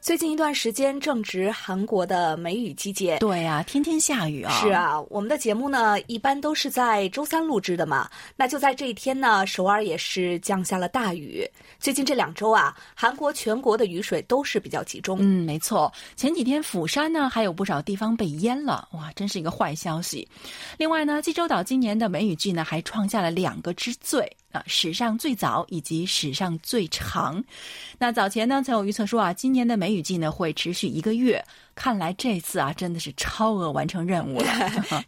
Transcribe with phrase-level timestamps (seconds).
[0.00, 4.50] 最近一段时间正值韩国的梅雨季节，对呀、天天下雨啊。
[4.50, 8.08] 是，啊，我们的节目呢一般都是在周三录制的嘛。
[8.34, 11.46] 那就在这一天呢，首尔也是降下了大雨。
[11.78, 15.18] 最近这两周啊，韩国全国的雨水都是比较集中。
[15.20, 15.92] 嗯，没错。
[16.16, 20.26] 前几天釜山呢还有不少地方被淹了，哇，真是一个坏消息。
[20.78, 24.34] 另外呢，济州岛今年的梅雨季呢还创下了两个之最。
[24.52, 27.42] 啊，史上最早以及史上最长。
[27.98, 31.44] 那早前呢，曾有预测说啊，今年的梅雨季呢会持续一个月。
[31.80, 34.46] 看来这次啊，真的是超额完成任务了。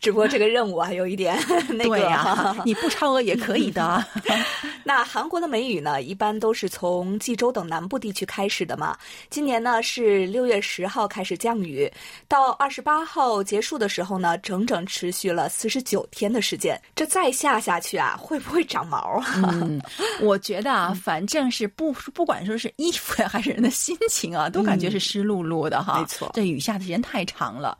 [0.00, 4.02] 只不过这个任务啊，有一点 那个对呀、 你不超额也可以的。
[4.82, 8.96] 那韩国的梅雨呢，一般都是从济州等南部地区开始的嘛。
[9.28, 11.92] 今年呢是六月十号开始降雨，
[12.26, 16.80] 到二十八号结束的时候呢，整整持续了四十九天的时间。
[16.96, 19.26] 这再下下去啊，会不会长毛啊？
[19.36, 19.78] 嗯，
[20.22, 25.98] 我觉得啊，反正是不不管说是衣服呀，还是人的心情啊，都感觉是湿漉漉的哈。
[26.00, 27.76] 没错这雨下的时间太长了。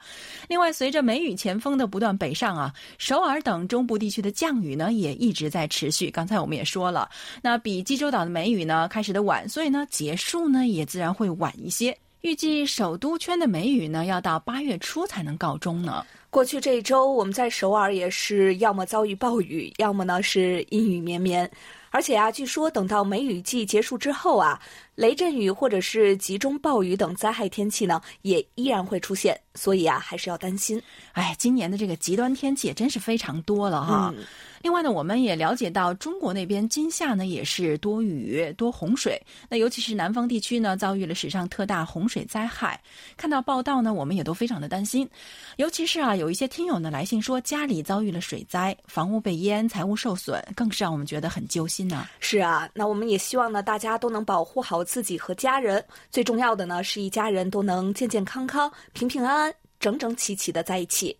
[0.49, 6.11] 另外，随着梅雨前锋的不断北上啊，首尔等中部地区的降雨呢也一直在持续。
[6.11, 7.09] 刚才我们也说了，
[7.41, 11.97] 那比济州岛的梅雨呢开始的晚，所以呢结束呢也自然会晚一些。
[12.23, 16.05] 预计首都圈的梅雨呢要到八月初才能告终呢。
[16.31, 21.51] 过去这一周，我们在首尔也是要么遭遇暴雨，要么呢是阴雨绵绵。
[21.93, 24.61] 而且啊，据说等到梅雨季结束之后啊，
[24.97, 29.39] 雷阵雨或者是集中暴雨等灾害天气呢，也依然会出现。
[29.55, 30.83] 所以啊，还是要担心。
[31.13, 34.13] 哎，今年的这个极端天气也真是非常多了哈。
[34.17, 34.25] 嗯
[34.63, 42.81] 另外呢，我们也了解到，中国那边今夏呢也是多雨多洪水，那尤其是南方地区呢遭遇了史上特大洪水灾害。
[43.17, 45.09] 看到报道呢，我们也都非常的担心，
[45.57, 55.85] 尤其是啊，有一些听友呢来信说家里遭遇了水灾，房屋被淹，财物受损，更是让我们觉得很揪心呢、是啊，那我们也希望呢，大家都能保护好自己和家人。
[56.11, 61.17] 最重要的呢，是一家人都能健健康康、平平安安、整整齐齐的在一起。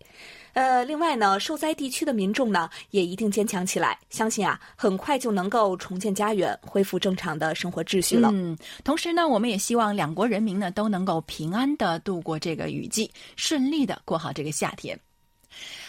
[0.53, 8.29] 呃，另外呢，受灾地区的民众呢，也一定坚强起来，相信啊，很快就能够重建家园，恢复正常的生活秩序了。
[8.31, 14.99] 嗯，同时呢，我们也希望两国人民呢都能够平安的度过这个雨季，顺利的过好这个夏天。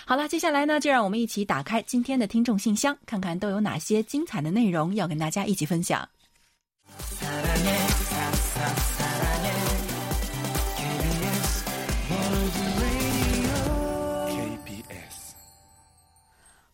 [0.06, 6.08] 好了，接下来呢，就让我们一起打开今天的听众信箱，看看都有哪些精彩的内容要跟大家一起分享。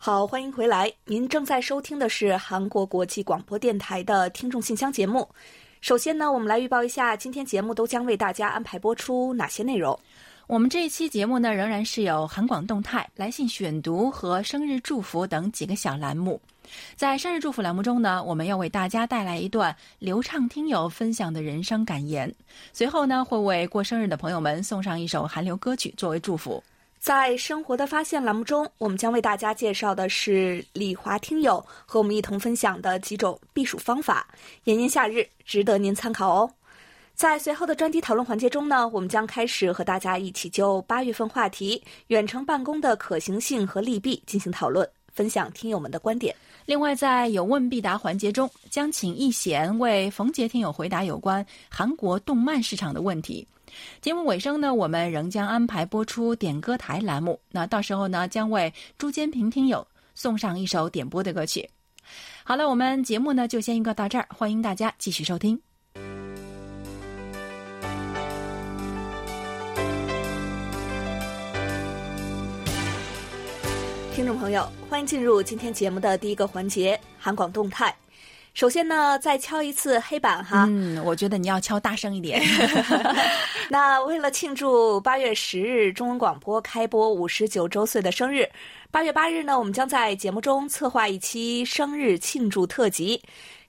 [0.03, 5.28] 好，欢迎回来，您正在收听的是韩国国际广播电台的听众信箱节目。
[5.83, 10.00] 首先呢，我们来预报一下今天节目都将为大家安排播出哪些内容。
[10.47, 16.41] 我们这一期节目呢，仍然是有韩广动态、来信选读和生日祝福等几个小栏目。
[16.97, 22.34] 在生日祝福栏目中呢，我们要为大家带来一段流畅听友分享的人生感言。
[22.72, 26.65] 随后呢，会为过生日的朋友们送上一首韩流歌曲作为祝福。
[27.00, 34.28] 在生活的发现栏目中，我们将为大家介绍的是李华听友和我们一同分享的几种避暑方法，
[34.65, 36.50] 炎炎夏日值得您参考哦。
[37.15, 46.37] 在随后的专题讨论环节中呢，我们将开始和大家一起就八月份话题远程办公的可行性和利弊进行讨论，分享听友们的观点。
[46.67, 53.47] 另外，在有问必答环节中，将请易贤为冯杰听友回答有关韩国动漫市场的问题。
[54.00, 57.41] 节目尾声呢，我们仍将安排播出点歌台栏目。
[57.50, 61.69] 那到时候呢，将为朱坚平听友送上一首点播的歌曲。
[62.42, 65.60] 好了，我们节目呢就先预告到这儿，欢迎大家继续收听。
[74.12, 77.94] 听众朋友，欢迎进入今天节目的第一个环节——韩广动态。
[78.61, 80.67] 首先呢，再敲一次黑板哈。
[80.69, 82.43] 嗯，我觉得你要敲大声一点。
[83.71, 88.47] 那为了庆祝八月十日中文广播开播五十九周岁的生日，
[88.91, 93.19] 八月八日呢，我们将在节目中策划一期生日庆祝特辑。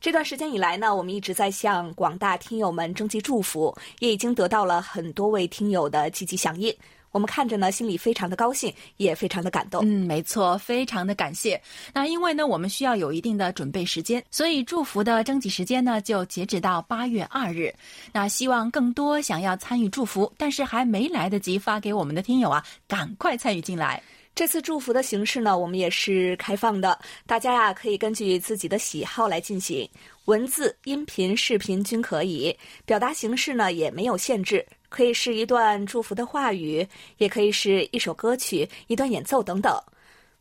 [0.01, 6.75] 这段时间以来呢，我们一直在向广大听友们征集祝福，也已经得到了很多位听友的积极响应。
[7.11, 9.81] 我们看着呢，心里非常的高兴，也非常的感动。
[9.83, 11.61] 嗯，没错，非常的感谢。
[11.93, 17.73] 那因为呢，我们需要有一定的准备时间，所以祝福的征集时间呢，就截止到八月二日。
[18.11, 24.01] 那希望更多想要参与祝福，但是还没来得及发给我们的听友啊，赶快参与进来。
[24.33, 26.97] 这次祝福的形式呢，我们也是开放的，
[27.27, 29.87] 大家呀可以根据自己的喜好来进行，
[30.23, 36.85] 文字、音频、视频均可以，表达形式呢也没有限制，可以是一段祝福的话语，
[37.17, 39.73] 也可以是一首歌曲、一段演奏等等。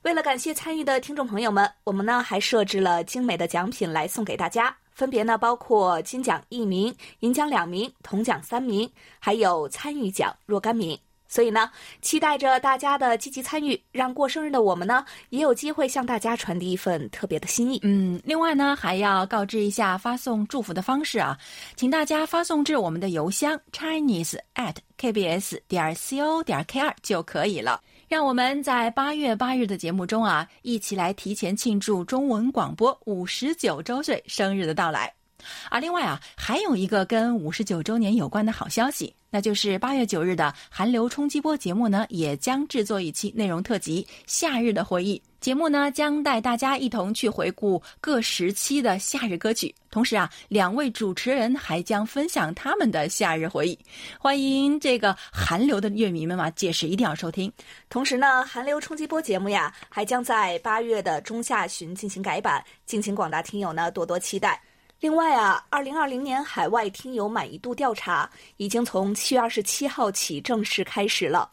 [0.03, 10.99] 为了感谢参与的听众朋友们，我们呢还设置了精美的奖品来送给大家，分别呢包括金奖一名、银奖两名、铜奖三名，还有参与奖若干名。
[11.31, 11.71] 所以呢，
[12.03, 17.79] 期待着大家的积极参与，让过生日的我们呢也有机会向大家传递一份特别的心意。
[17.85, 21.39] 嗯，另外呢还要告知一下发送祝福的方式啊，
[21.77, 27.81] 请大家发送至我们的邮箱 chinese at kbs 点 co 点 kr 就可以了。
[28.09, 35.20] 让我们在八月八日的节目中啊，一起来提前庆祝中文广播五十九周岁生日的到来。
[35.69, 45.19] 啊，另外啊，还有一个跟五十九周年有关的好消息，那就是八月九日的韩流冲击波节目呢，也将制作一期内容特辑《夏日的回忆》。
[45.41, 53.79] 节目呢，将带大家一同去回顾各时期的夏日歌曲，同时啊，两位主持人还将分享他们的夏日回忆。
[54.19, 57.51] 欢迎这个韩流的乐迷们嘛，届时一定要收听。
[57.89, 64.61] 同时呢，韩流冲击波节目呀，还将在八月的中下旬进行改版，敬请广大听友呢多多期待。
[65.01, 71.51] 另外啊，二零二零年海外听友满意度调查已经从七月二十七号起正式开始了。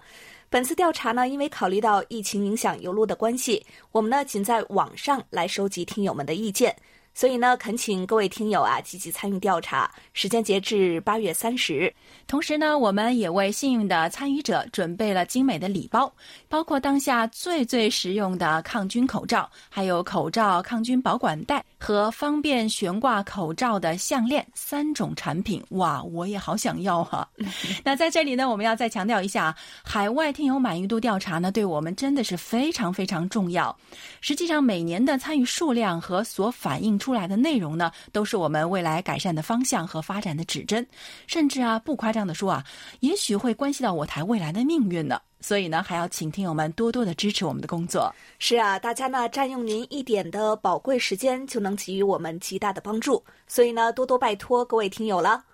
[0.49, 6.75] 本次调查呢，因为考虑到疫情影响邮路的关系，我们呢仅在网上来收集听友们的意见。
[7.17, 11.91] 所以呢，恳请各位听友啊积极参与调查，时间截至八月三十日。
[12.27, 16.13] 同时呢，我们也为幸运的参与者准备了精美的礼包，
[16.47, 25.59] 包括当下最最实用的抗菌口罩，还有口罩抗菌保管袋和方便悬挂口罩的项链三种产品。
[25.69, 27.27] 哇，我也好想要哈！
[27.83, 33.75] 那在这里呢，我们要再强调一下，海外听友满意度调查呢，对我们真的是非常非常重要。
[34.21, 40.85] 实际上，每年的参与数量和所反映出出来的内容呢，都是我们未来改善的方向和发展的指针，
[41.25, 42.65] 甚至啊，不夸张的说啊，
[42.99, 45.21] 也许会关系到我台未来的命运呢。
[45.39, 48.13] 所以呢，还要请听友们多多的支持我们的工作。
[48.39, 53.23] 是啊，大家呢占用您一点的宝贵时间，就能给予我们极大的帮助。
[53.47, 55.45] 所以呢，多多拜托各位听友了。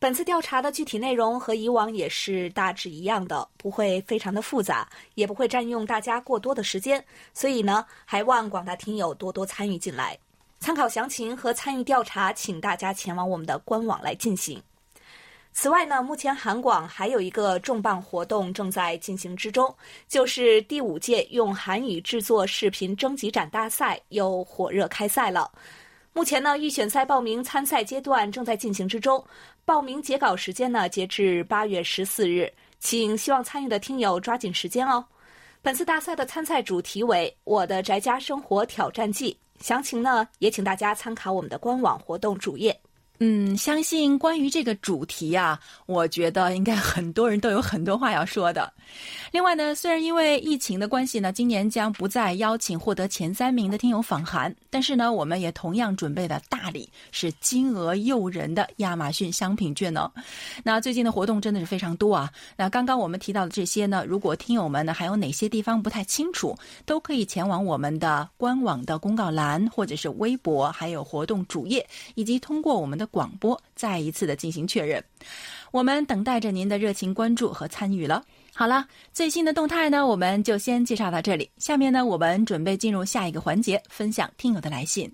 [0.00, 7.04] 本次调查的具体内容和以往也是大致一样的，不会非常的复杂，也不会占用大家过多的时间。
[7.32, 10.18] 所以呢，还望广大听友多多参与进来。
[10.60, 14.60] 参考详情和参与调查，请大家前往我们的官网来进行。
[15.52, 19.74] 此外呢，目前韩广还有一个重磅活动正在进行之中，
[20.06, 25.50] 就是第五届用韩语制作视频征集展大赛又火热开赛了。
[26.12, 29.24] 目前呢，预选赛报名参赛阶段正在进行之中，
[29.64, 35.04] 报名截稿时间呢截至八月十四日，请希望参与的听友抓紧时间哦。
[35.60, 39.36] 本次大赛的参赛主题为“我的宅家生活挑战记”。
[39.60, 42.80] 详情呢，也请大家参考我们的官网活动主页。
[43.20, 48.72] 嗯，相信关于这个主题啊，我觉得应该很多人都有很多话要说的。
[49.32, 60.08] 另外呢，虽然因为疫情的关系呢，今年将不再邀请获得前三名的听友访韩，但是呢，我们也同样准备的大礼是金额诱人的亚马逊商品券呢。
[60.62, 62.30] 那最近的活动真的是非常多啊。
[62.56, 66.56] 那刚刚我们提到的这些呢，如果听友们呢还有哪些地方不太清楚，
[66.86, 71.84] 都可以前往我们的官网的公告栏，或者是微博，还有活动主页，
[72.14, 73.07] 以及通过我们的。
[73.10, 75.02] 广播再一次的进行确认，
[75.70, 78.24] 我们等待着您的热情关注和参与了。
[78.54, 81.48] 好了，最新的动态呢，我们就先介绍到这里。
[81.58, 85.12] 下面呢，我们准备进入下一个环节，分享听友的来信。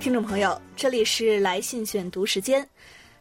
[0.00, 2.66] 听众朋友，这里是来信选读时间。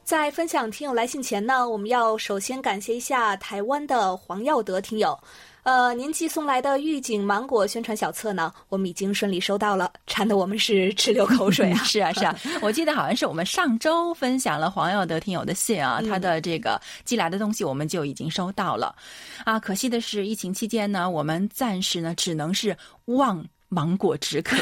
[0.03, 5.17] 在分享听友来信前呢，我们要首先感谢一下台湾的黄耀德听友。
[5.63, 11.77] 呃，您寄送来的预警芒果宣传小册呢，我们已经顺利收到了，馋的我们是直流口水啊！
[11.87, 18.93] 是啊，是啊，我记得好像是我们上周分享了黄耀德听友的信啊，他的这个寄来的东西我们就已经收到了。
[19.45, 23.43] 啊，可惜的是疫情期间呢，我们暂时呢只能是望。
[23.73, 24.55] 芒果止渴，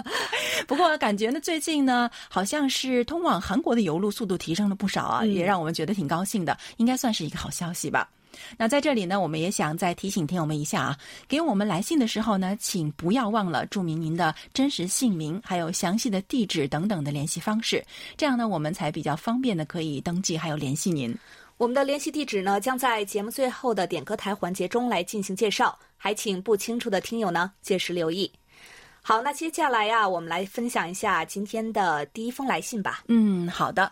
[0.68, 8.08] 不过感觉呢，最近呢，好像是通往韩国的邮路速度提升了不少啊，也让我们觉得挺高兴的，应该算是一个好消息吧。
[8.56, 17.84] 那在这里呢，我们也想再提醒听友们一下啊，给我们来信的时候呢，请不要忘了注明您的真实姓名，还有详细的地址等等的联系方式，
[18.16, 21.14] 这样呢，我们才比较方便的可以登记还有联系您。
[21.58, 28.32] 我们的联系地址呢，将在节目最后的点歌台环节中来进行介绍，还请不清楚的听友呢届时留意。
[29.04, 33.02] 好，那接下来呀，我们来分享一下今天的第一封来信吧。
[33.08, 33.90] 嗯，好的。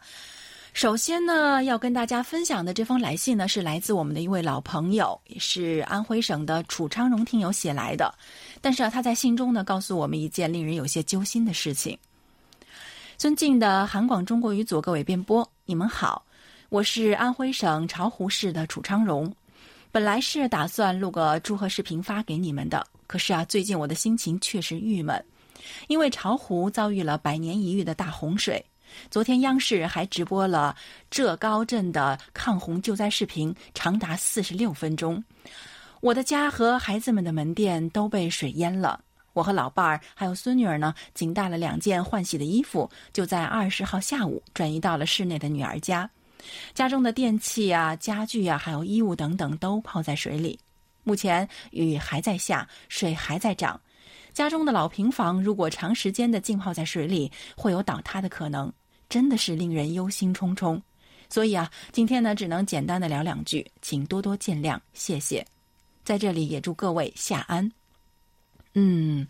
[0.73, 8.15] 首先呢，要跟大家分享的这封来信呢，是来自我们的一位老朋友，也是安徽省的楚昌荣听友写来的。
[8.61, 11.99] 但是啊，他在信中呢，告诉我们一件令人有些揪心的事情。
[13.19, 16.25] 尊敬的韩广中国语组各位编播，你们好，
[16.69, 19.35] 我是安徽省巢湖市的楚昌荣。
[19.91, 25.21] 本来是打算录个祝贺视频发给你们的，可是啊，最近我的心情确实郁闷，
[25.89, 28.65] 因为巢湖遭遇了百年一遇的大洪水。
[29.11, 30.77] 昨天央视还直播了
[31.11, 35.25] 浙高镇的抗洪救灾视频，长达四十六分钟。
[36.01, 39.01] 我的家和孩子们的门店都被水淹了。
[39.33, 46.09] 我和老伴儿还有孙女儿呢，仅带了两件换洗的衣服，就在二十号下午转移到了室内的女儿家。
[46.75, 50.57] 家中的电器啊、家具啊，还有衣物等等都泡在水里。
[51.11, 53.81] 目前雨还在下，水还在涨。
[54.33, 58.73] 家中的老平房如果长时间的浸泡在水里，会有倒塌的可能。
[59.09, 60.81] 真的是令人忧心忡忡，
[61.29, 65.45] 所以啊，今天呢，只能简单的聊两句，请多多见谅，谢谢。
[66.05, 67.73] 在这里也祝各位夏安。
[68.75, 69.27] 嗯，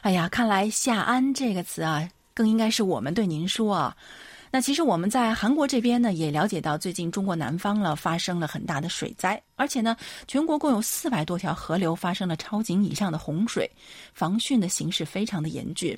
[0.00, 3.94] 哎呀，看来“夏安”这个词啊，更应该是我们对您说啊。
[4.52, 13.70] 那其实我们在韩国这边呢，也了解到最近中国南方了发生了很大的水灾，而且呢，全国共有四百多条河流发生了超警以上的洪水，
[14.12, 15.96] 防汛的形势非常的严峻。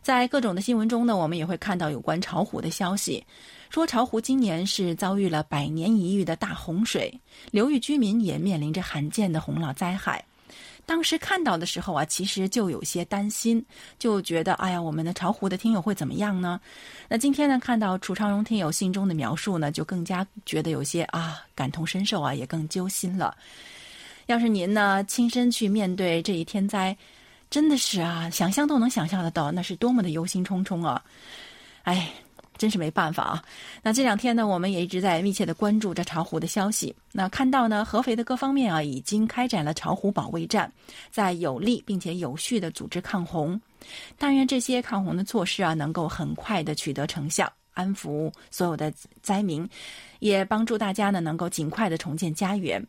[0.00, 3.22] 在各种的新闻中呢，我们也会看到有关巢湖的消息，
[3.68, 7.12] 说巢湖今年是遭遇了百年一遇的大洪水，
[7.50, 10.24] 流域居民也面临着罕见的洪涝灾害。
[10.86, 13.64] 当时看到的时候啊，其实就有些担心，
[13.98, 16.60] 就觉得哎呀，我们的巢湖的听友会怎么样呢？
[17.08, 23.36] 那今天呢，看到楚昌荣听友信中的描述呢，就更加觉得有些啊感同身受啊，也更揪心了。
[24.26, 26.96] 要是您呢亲身去面对这一天灾，
[27.50, 31.02] 真的是啊，想象都能想象得到，那是多么的忧心忡忡啊！
[31.84, 32.12] 哎。
[32.56, 33.44] 真是没办法啊！
[33.82, 36.94] 那这两天呢，我们也一直在密切的关注着巢湖的消息。
[37.12, 40.72] 那看到呢，合肥的各方面啊，已经开展了巢湖保卫战，
[41.10, 43.60] 在有力并且有序的组织抗洪。
[44.16, 49.68] 但愿这些抗洪的措施啊，能够很快的取得成效，安抚所有的灾民，
[50.20, 52.84] 也帮助大家呢，能够尽快的重建家园。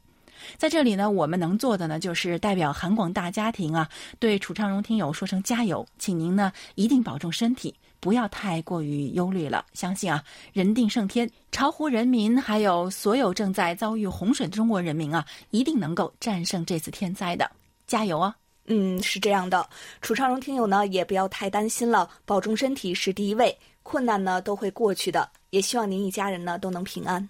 [0.58, 7.74] 在这里呢，我们能做的呢，就是代表韩广大家庭啊，对楚昌荣听友说声加油，请您呢一定保重身体。
[8.00, 10.24] 不要太过于忧虑了，相信啊，
[10.54, 17.50] 人定胜天，巢湖人民还有所有正在遭遇洪水的中国人民啊，一定能够战胜这次天灾的，
[17.88, 18.36] 加油啊！
[18.68, 19.68] 嗯，是这样的，
[20.02, 27.30] 楚昌荣听友呢，也不要太担心了，保重身体是第一位，困难呢都会过去的，也希望您一家人呢都能平安。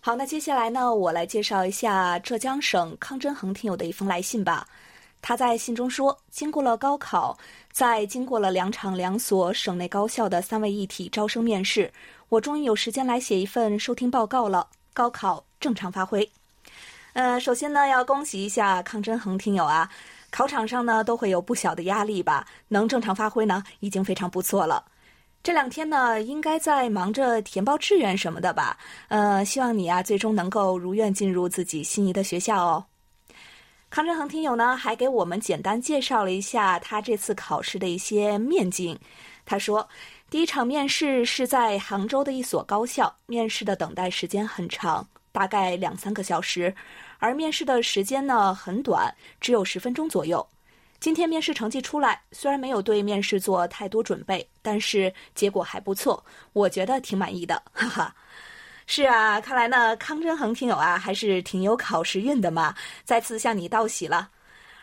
[0.00, 4.66] 好，那接下来呢，我来介绍一下浙江省康真恒听友的一封来信吧。
[5.20, 7.36] 他在信中说：“经过了高考，
[7.72, 11.92] 在经过了两场两所省内高校的三位一体招生面试，
[12.28, 14.68] 我终于有时间来写一份收听报告了。
[14.94, 16.28] 高考正常发挥。
[17.12, 19.90] 呃，首先呢，要恭喜一下康真恒听友啊，
[20.30, 24.84] 考场上呢都会有不小的压力吧，能正常发挥呢，已经非常不错了。
[25.42, 28.76] 这两天呢，应该在忙着填报志愿什么的吧？
[29.08, 32.84] 呃，希望你啊，最终能够如愿进入自己心仪的学校哦。”
[33.90, 38.98] 康振恒听友呢，还给我们简单介绍了一下他这次考试的一些面景。
[39.46, 39.88] 他说，
[40.28, 46.74] 第一场面试是在杭州的一所高校，面试的等待时间很长，大概两三个小时，
[47.18, 50.46] 而面试的时间呢很短，只有十分钟左右。
[51.00, 58.14] 今天面试成绩出来，虽然没有对面试做太多准备，但是结果还不错，我觉得挺满意的，哈哈。
[58.90, 62.74] 是啊，看来呢，康真恒听友啊，还是挺有考试运的嘛。
[63.04, 64.30] 再次向你道喜了。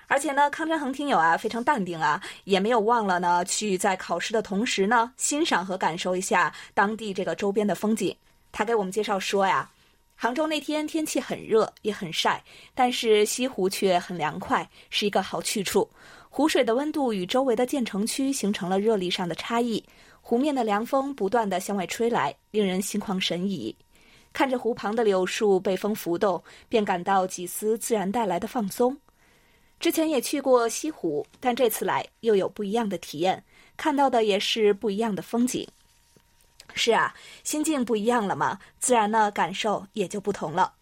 [0.05, 8.15] 而且呢，康真恒听友啊，非常淡定啊，也没有忘了呢，去在考试的同时呢，欣赏和感受一下当地这个周边的风景。
[8.51, 9.67] 他给我们介绍说呀，
[10.15, 12.43] 杭州那天天气很热，也很晒，
[12.75, 15.89] 但是西湖却很凉快，是一个好去处。
[16.29, 19.83] 湖水的温度与周围的建成区形成了热力上的差异，
[20.21, 23.75] 湖面的凉风不断的向外吹来，令人心旷神怡。
[24.35, 28.97] 看着湖旁的柳树被风拂动，便感到几丝自然带来的放松。
[29.79, 33.41] 之前也去过西湖，但这次来又有不一样的体验，
[33.77, 35.65] 看到的也是不一样的风景。
[36.73, 37.15] 是啊，
[37.45, 40.73] 心境不一样了嘛，自然呢感受也就不同了。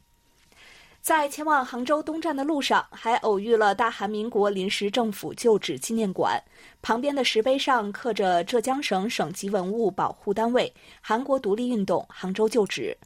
[0.99, 6.41] 在前往杭州东站的路上，还偶遇了大韩民国临时政府旧址纪念馆，
[6.81, 12.97] 旁边的石碑上刻着浙江省省级文物保护单位韩国独立运动杭州旧址。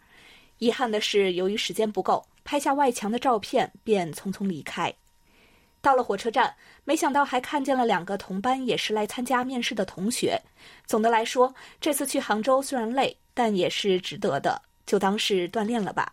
[0.59, 4.93] 遗憾的是，由于时间不够，拍下外墙的照片便匆匆离开。
[5.79, 10.37] 到了火车站，没想到还看见了两个同班也是来参加面试的同学。
[10.85, 16.11] 总的来说，这次去杭州虽然累，但也是值得的，就当是锻炼了吧。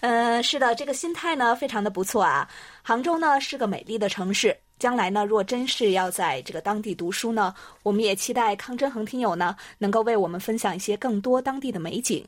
[0.00, 2.46] 嗯，是的，这个心态呢非常的不错啊。
[2.82, 12.26] 杭州呢是个美丽的城市，将来呢若真是要在这个当地读书呢，我们也期待康真恒听友呢能够为我们分享一些更多当地的美景。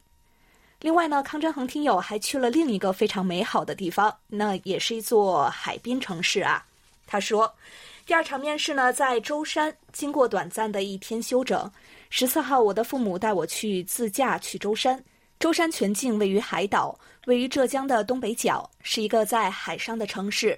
[0.81, 6.65] 另外呢，康振恒听友还去了另一个非常美好的地方，那也是一座海滨城市啊。
[7.05, 7.53] 他说，
[8.07, 11.69] 第二场面试呢在舟山，经过短暂的一天休整，
[12.11, 15.03] 十四号我的父母带我去自驾去舟山。
[15.41, 20.57] 舟山全境位于海岛，位于浙江的东北角，是一个在海上的城市。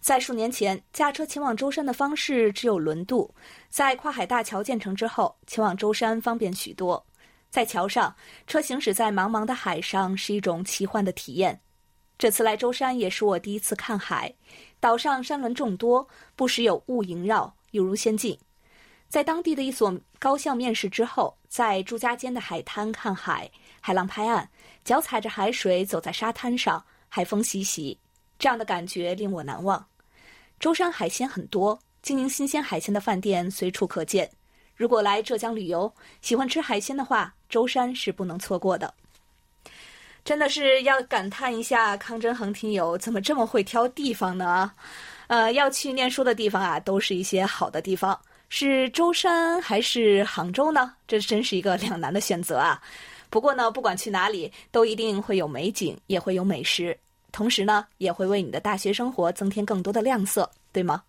[0.00, 3.28] 在数年前，驾车前往舟山的方式只有轮渡，
[3.68, 7.04] 在跨海大桥建成之后，前往舟山方便许多。
[7.50, 8.14] 在桥上，
[8.46, 11.60] 车行驶在茫茫的海上是一种奇幻的体验。
[12.18, 14.34] 这次来舟山也是我第一次看海，
[14.80, 18.38] 岛上山峦众多，不时有雾萦绕，犹如仙境。
[19.08, 23.50] 在当地的一所高校面试之后，在朱家尖的海滩看海，
[23.80, 24.46] 海浪拍岸，
[24.84, 27.98] 脚踩着海水走在沙滩上，海风习习，
[28.38, 29.86] 这样的感觉令我难忘。
[30.60, 34.30] 舟山海鲜很多，经营新鲜海鲜的饭店随处可见。
[34.74, 38.92] 如果来浙江旅游，喜欢吃海鲜的话，舟山是不能错过的。
[40.24, 44.70] 真的是要感叹一下，康真恒听友怎么这么会挑地方呢？
[45.28, 48.18] 呃，要去念书的地方啊，都是一些好的地方，
[48.50, 50.94] 是舟山还是杭州呢？
[51.06, 52.82] 这真是一个两难的选择啊。
[53.30, 56.98] 不过呢，不管去哪里，都一定会有美景，也会有美食，
[57.32, 61.02] 同时呢，也会为你的大学生活增添更多的亮色，对吗？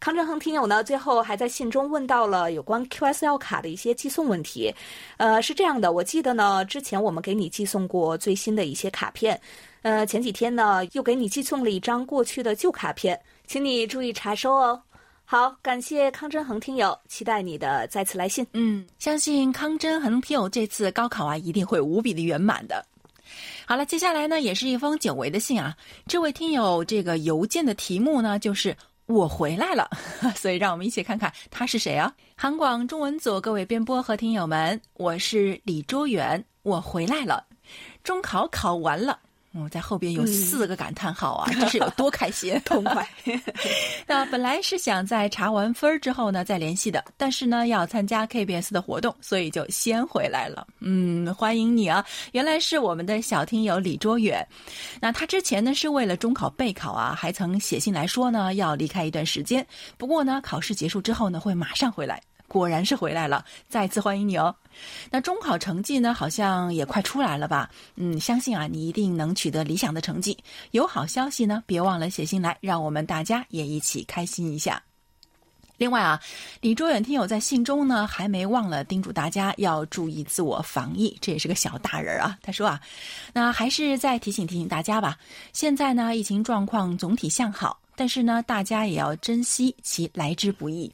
[0.00, 4.72] 康振恒听友呢，最后还在信中问到了有关 QSL 卡的一些寄送问题。
[5.16, 9.38] 呃，是这样的，我记得呢，之前我们给你寄送过最新的一些卡片，
[9.82, 14.80] 呃，前几天呢又给你寄送了一张过去的旧卡片，请你注意查收哦。
[15.24, 18.46] 好，感谢康真恒听友，期待你的再次来信。
[18.52, 22.86] 嗯，相信康真恒听友这次高考啊，一定会无比的圆满的。
[23.66, 25.76] 好了，接下来呢，也是一封久违的信啊。
[26.06, 28.76] 这位听友这个邮件的题目呢，就是。
[29.08, 29.88] 我回来了，
[30.36, 32.12] 所以让我们一起看看他是谁啊？
[32.36, 37.46] 韩广中文组各位编播和听友们，我是李卓远，我回来了，
[38.04, 39.18] 中考考完了。
[39.60, 43.08] 我在后边有四个感叹号啊，这是有多开心， 痛快。
[44.06, 50.66] 那本来是想在查完分之后呢再联系的，但是呢要参加 KBS 的活动，所以就先回来了。
[50.80, 52.04] 嗯，欢迎你啊！
[52.32, 54.46] 原来是我们的小听友李卓远。
[55.00, 59.66] 那他之前呢是为了中考备考啊，还曾写信来说呢要离开一段时间，
[59.96, 62.20] 不过呢考试结束之后呢会马上回来。
[62.48, 64.54] 果然是回来了，再次欢迎你哦。
[65.10, 67.70] 那中考成绩呢，好像也快出来了吧？
[67.96, 70.36] 嗯，相信啊，你一定能取得理想的成绩。
[70.70, 74.82] 有好消息呢，别忘了写信来，让我们大家也一起开心一下。
[75.76, 76.20] 另外啊，
[76.60, 82.36] 李卓远听友在信中呢，还没忘了叮嘱大家要注意自我防疫，这也是个小大人啊。
[82.42, 82.80] 他说啊，
[83.32, 85.18] 那还是再提醒提醒大家吧。
[85.52, 87.78] 现在呢，疫情状况总体向好。
[87.94, 90.88] 但是呢，大家也要珍惜其来之不易。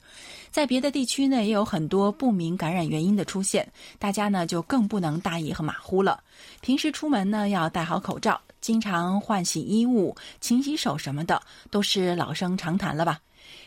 [0.54, 3.66] 在别的地区呢，也有很多不明感染原因的出现，
[3.98, 6.22] 大家呢就更不能大意和马虎了。
[6.60, 13.18] 平时出门呢要戴好口罩，经常换洗衣物、勤洗手什么的，都是老生常谈了吧。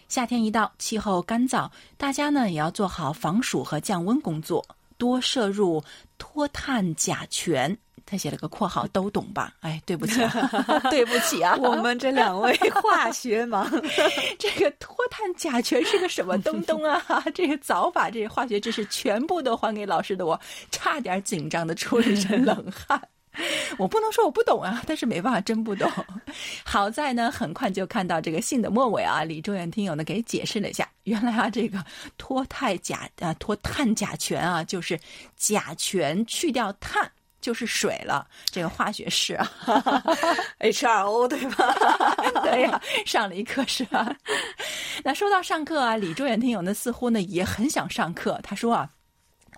[0.08, 4.66] 夏天一到，气候干燥，大家呢也要做好防暑和降温工作，
[4.98, 5.84] 多摄入
[6.18, 7.78] 脱碳甲醛。
[8.10, 9.54] 他写了个括号，都懂吧？
[9.60, 10.22] 哎，对不起，
[10.90, 11.58] 对不起啊！
[11.58, 13.70] 我们这两位化学盲，
[14.40, 17.04] 这个脱碳甲醛是个什么东东啊？
[17.36, 20.40] 这个早把这些化学知识全部都还给老师的我，
[20.72, 23.00] 差点紧张的出了一身冷汗。
[23.78, 25.92] 我不能说我不懂啊，但是没办法，真不懂。
[26.64, 31.84] 好在呢，很快就看到这个信的末尾啊，李周远听友呢给解释了一下，原来啊，这个
[32.18, 35.00] 脱碳甲啊，脱碳甲醛啊，就是
[35.36, 37.12] 甲醛去掉碳。
[37.48, 39.50] 就是水了，这个化学式啊，
[40.60, 41.74] H2O 对吧？
[42.44, 44.14] 对呀， 上了一课是吧？
[45.02, 48.38] 那说到上课啊，李周远听友呢似乎呢也很想上课。
[48.44, 48.90] 他说啊，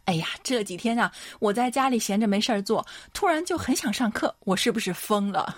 [0.06, 5.58] 哎呀，这几天啊，我在家里闲着没事儿做，突然就很想上课，我是不是疯了？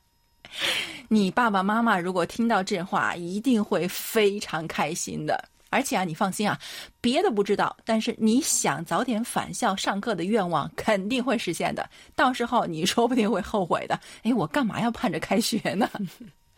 [1.08, 5.42] 你爸爸妈妈如果听到这话，一定会非常开心的。
[5.70, 6.58] 而且啊，你放心啊，
[7.00, 11.88] 别的不知道，但是你想早点返校上课的愿望 肯定会实现的。
[12.14, 13.98] 到时候你说不定会后悔的。
[14.22, 15.90] 哎，我干嘛要盼着开学呢？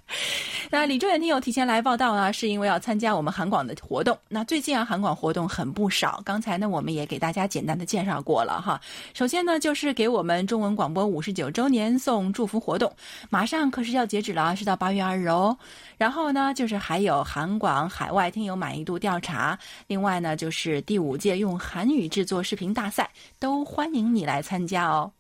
[0.70, 4.16] 那李周远听友提前来报道呢，是因为要参加我们韩广的活动。
[4.28, 6.20] 那最近啊，韩广活动很不少。
[6.24, 8.80] 刚才呢，我们也给大家简单的介绍过了哈。
[9.14, 12.92] 首先呢，就是给我们中文广播五十九周年送祝福活动，
[13.30, 15.56] 马上可是要截止了，是到八月二日哦。
[15.96, 25.10] 然后呢，就是还有韩广海外听友满意度调查，另外呢，就是第五届用韩语制作视频大赛，都欢迎你来参加哦。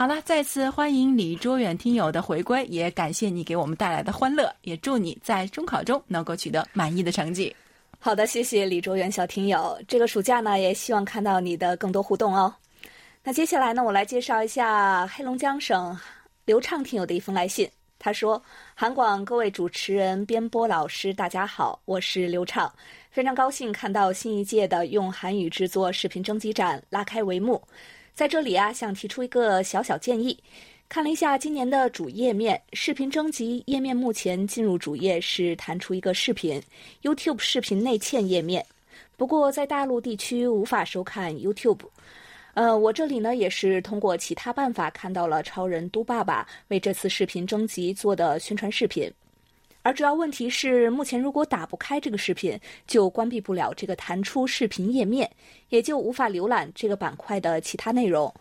[0.00, 7.54] 好了，再次欢迎李卓远听友的回归，也感谢你给我们带来的欢乐，也祝你在中考中能够取得满意的成绩。
[7.98, 9.78] 好的，谢谢李卓远小听友。
[9.86, 12.50] 这个暑假呢，也希望看到你的更多互动哦。
[13.22, 15.94] 那接下来呢，我来介绍一下黑龙江省
[16.46, 17.70] 刘畅听友的一封来信。
[17.98, 18.42] 他说
[18.74, 22.72] ：“韩广各位主持人、编播老师，大家好，我是刘畅，
[23.10, 27.62] 非常高兴看到新一届的用韩语制作视频征集展拉开帷幕。”
[28.14, 30.38] 在这里啊，想提出一个小小建议。
[30.88, 36.60] 看了一下今年的主页面，视频征集页面目前进入主页是弹出一个视频
[37.02, 38.66] ，YouTube 视频内嵌页面。
[39.16, 41.78] 不过在大陆地区无法收看 YouTube。
[42.54, 49.08] 呃，我这里呢也是通过其他办法看到了超人嘟爸爸为这次视频征集做的宣传视频。
[49.82, 55.30] 而主要问题是，目前如果打不开这个视频，就关闭不了这个弹出视频页面，
[55.70, 58.32] 也就无法浏览这个板块的其他内容。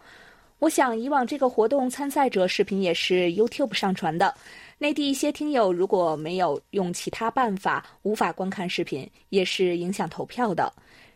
[0.59, 4.35] 我想，以往这个活动参赛者视频也是 YouTube 上传的，
[4.77, 10.71] 内地一些听友如果没有用其他办法，无法观看视频，也是影响投票的。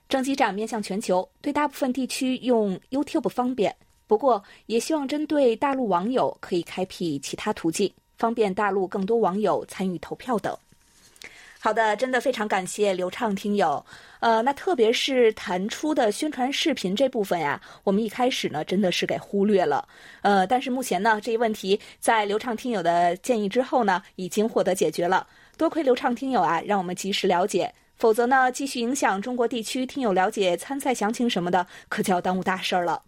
[0.08, 3.76] 征集展面向全球，对大部分地区用 YouTube 方便，
[4.08, 7.92] 不过也希望针对大陆网友可以开辟其他途径。
[8.18, 10.56] 方便大陆更多网友参与投票等。
[11.60, 13.86] 好的，真的非常感谢流畅听友。
[14.20, 19.88] 呃，那特别是弹出的宣传视频这部分呀，我们一开始呢真的是给忽略了。
[20.24, 25.26] 呃，但是目前呢这一问题在流畅听友的建议之后呢，已经获得解决了。
[25.58, 33.02] 多亏流畅听友啊，让我们及时了解，否则呢继续影响中国地区听友了解参赛详情什么的，可就要耽误大事儿了。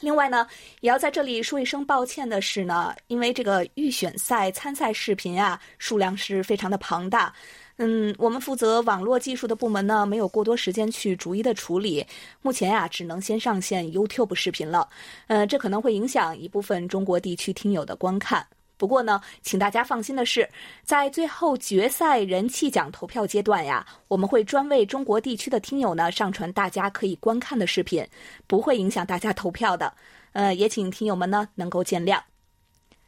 [0.00, 0.46] 另外呢，
[0.80, 7.32] 也要在这里说一声抱歉的是呢，因为这个预选赛参赛视频啊，数量是非常的庞大。
[7.76, 12.04] 嗯，我们负责网络技术的部门呢，没有过多时间去逐一的处理，
[12.42, 14.86] 目前呀，只能先上线 YouTube 视频了。
[15.28, 18.46] 呃，这可能会影响一部分中国地区听友的观看。
[18.80, 20.48] 不过呢，请大家放心的是，
[20.84, 28.02] 在最后决赛人气奖投票阶段呀，我们会专为中国地区的听友呢上传大家可以观看的视频，
[28.46, 29.92] 不会影响大家投票的。
[30.32, 32.18] 呃，也请听友们呢能够见谅。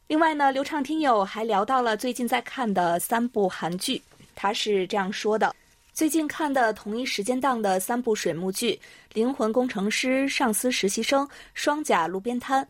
[0.09, 4.03] 另外呢，流畅听友还聊到了最近在看的三部韩剧，
[4.35, 5.57] 他是这样说的：
[5.95, 8.75] 最近看的同一时间档的三部水幕剧
[9.15, 12.63] 《灵魂工程师》《上司实习生》《双甲路边摊》。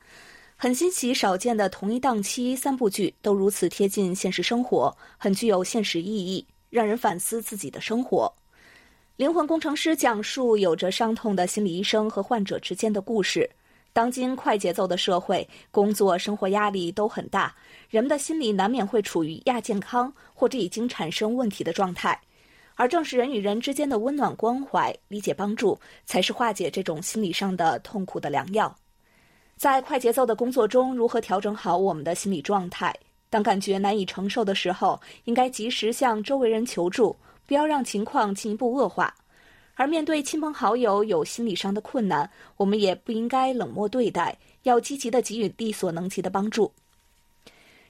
[0.63, 8.33] 很新奇，少见的同一档期三部剧都如此贴近现实生活，很具有现实意义，让人反思自己的生活。
[9.17, 13.51] 灵魂工程师讲述有着伤痛的心理医生和患者之间的故事。
[13.93, 17.53] 当今快节奏的社会，工作生活压力都很大，
[17.91, 22.17] 人们的心理难免会处于亚健康或者已经产生问题的状态。
[22.77, 28.73] 而正是人与人之间的温暖关怀、理解帮助，才是化解这种心理上的痛苦的良药。
[29.57, 32.95] 在快节奏的工作中，如何调整好我们的心理状态？
[33.31, 39.15] 当感觉难以承受的时候，应该及时向周围人求助，不要让情况进一步恶化。
[39.75, 46.71] 而面对亲朋好友有心理上的困难，我们也不应该冷漠对待，要积极的给予力所能及的帮助。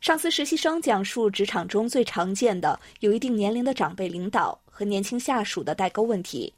[0.00, 6.52] 上司实习生讲述职场中最常见的有一定年龄的长辈领导和年轻下属的代沟问题，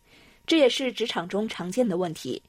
[0.46, 2.42] 这也是职场中常见的问题。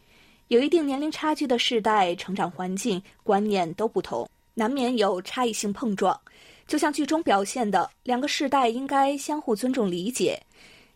[0.50, 6.20] 有一定年龄差距的世代，成长环境、观念都不同，难免有差异性碰撞。
[6.68, 10.40] 就像剧中表现的，两个世代应该相互尊重、理解。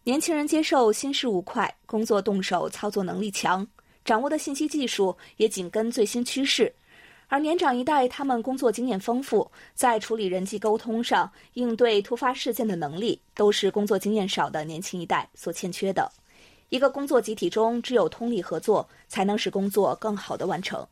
[0.04, 3.66] 年轻人接受新事物快，工作动手操作能力强，
[4.06, 6.72] 掌握的信息技术也紧跟最新趋势；
[7.28, 16.12] 而年长一代，他们工作经验丰富，在处理人际沟通上、应对突发事件的能力，都是工作经验少的年轻一代所欠缺的。
[16.70, 20.86] 一个工作集体中，只有通力合作，才能使工作更好的完成。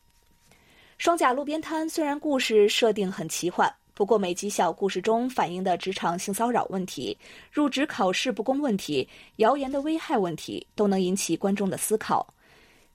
[0.97, 7.15] 双甲路边摊虽然故事设定很奇幻，不过每集小故事中反映的职场性骚扰问题、
[7.51, 12.25] 入职考试不公问题、谣言的危害问题，都能引起观众的思考。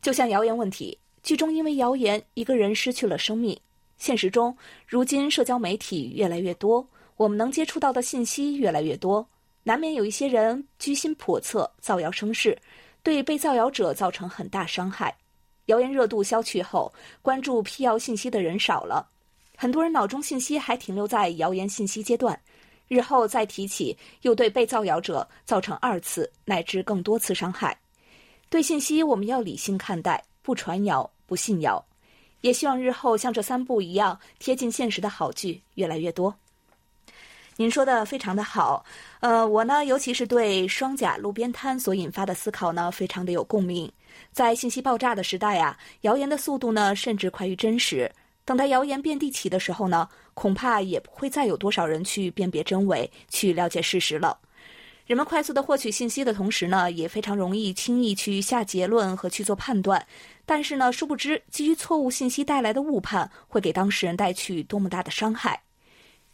[0.00, 3.56] 就像谣言问题，剧中因为谣言，一个人失去了生命。
[3.96, 6.84] 现实中，如今社交媒体越来越多，
[7.16, 9.24] 我们能接触到的信息越来越多。
[9.64, 12.58] 难免有一些人居心叵测，造谣生事，
[13.02, 15.16] 对被造谣者造成很大伤害。
[15.66, 19.08] 谣言热度消去后，关注辟谣信息的人少了，
[19.56, 22.38] 很多人脑中信息还停留在谣言信息阶段，
[22.88, 27.78] 日后再提起，又对被造谣者造成二次乃至更多次伤害。
[28.48, 31.82] 对信息，我们要理性看待，不传谣，不信谣。
[32.40, 36.34] 也希望日后像这三部一样贴近现实的好剧越来越多。
[37.58, 38.82] 您说的非常的好，
[39.20, 43.90] 呃，我呢，尤其是对双甲路边摊所引发的思考呢，非常的有共鸣。
[44.32, 48.10] 在信息爆炸的时代啊，谣言的速度呢，甚至快于真实。
[48.46, 54.36] 等待谣言遍地起的时候呢，恐怕也不会再有多少人去辨别真伪，去了解事实了。
[55.06, 60.04] 人们快速的获取信息的同时呢，也非常容易轻易去下结论和去做判断。
[60.46, 65.60] 但是呢，殊不知基于错误信息带来的误判，会给当事人带去多么大的伤害。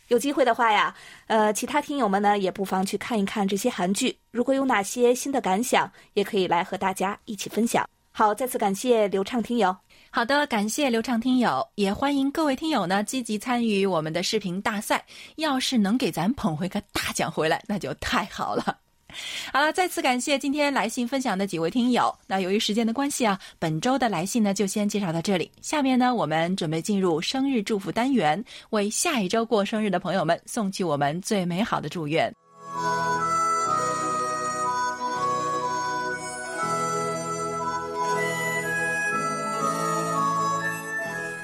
[0.09, 0.95] 有机会的话呀，
[1.27, 4.19] 呃，其他听友们呢也不妨去看一看这些韩剧。
[4.31, 7.89] 如果有哪些新的感想，也可以来和大家一起分享。
[8.11, 9.77] 好，再次感谢流畅听友。
[10.11, 15.05] 好的，感谢流畅听友，也欢迎各位听友呢积极参与我们的视频大赛。
[15.37, 18.79] 要是能给咱捧回个大奖回来，那就太好了。
[19.53, 22.15] 好了，再次感谢今天来信分享的几位听友。
[22.27, 25.51] 那由于时间的关系啊，本周的来信呢就先介绍到这里。
[25.63, 32.33] 下面呢，我们准备进入生日祝福单元，为下一周过生日的朋友们送去我们最美好的祝愿。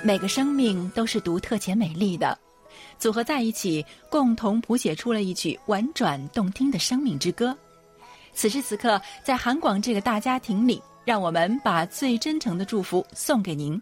[0.02, 2.38] 每个生命都是独特且美丽的。
[3.04, 7.54] 组合在一起，共同谱写出了一曲婉转动听的生命之歌。
[8.32, 13.78] 此时此刻，在韩广这个大家庭里，让我们把最真诚的祝福送给您。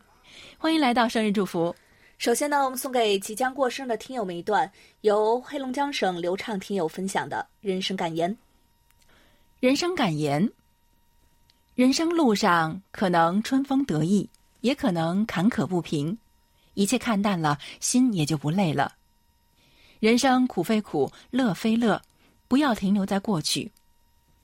[0.58, 1.72] 欢迎来到生日祝福。
[2.18, 4.68] 首先呢，我们送给即将过生的听友们一段
[5.02, 8.36] 由黑龙江省流畅听友分享的人生感言。
[9.60, 10.50] 人生感言：
[11.76, 14.28] 人生路上可能春风得意，
[14.62, 16.18] 也可能坎坷不平。
[16.74, 18.92] 一切看淡了，心也就不累了。
[20.02, 22.02] 人生苦非苦，乐非乐，
[22.48, 23.70] 不要停留在过去。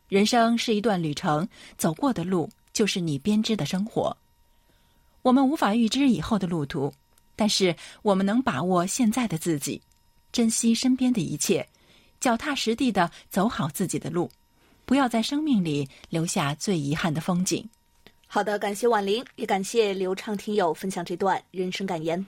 [0.07, 4.17] 人生是一段旅程，走过的路就是你编织的生活。
[5.23, 6.95] 我们无法预知以后的路途，
[7.35, 9.83] 但是我们能把握现在的自己，
[10.31, 11.69] 珍惜身边的一切，
[12.21, 14.31] 脚踏实地的走好自己的路，
[14.85, 17.69] 不要在生命里留下最遗憾的风景。
[18.31, 22.25] 好的，感谢婉玲，也感谢流畅听友分享这段人生感言。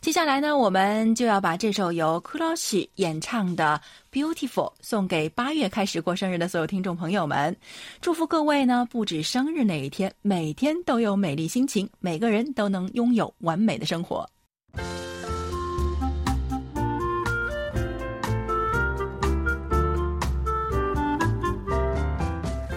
[0.00, 3.80] 接下来呢，我们就要把这首由 Kuroshi 演唱的
[4.12, 4.48] 《Beautiful》
[4.80, 7.56] 送给八月开始过生日的所有听众朋友们，
[8.00, 14.28] 祝福各位呢，不止生日那一天，每天都有美丽心情，每个人都能拥有完美的生活。